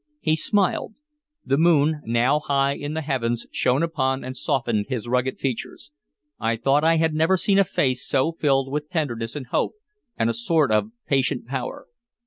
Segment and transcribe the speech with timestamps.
[0.19, 0.95] He smiled.
[1.45, 5.91] The moon, now high in the heavens, shone upon and softened his rugged features.
[6.39, 9.73] I thought I had never seen a face so filled with tenderness and hope
[10.17, 11.85] and a sort of patient power.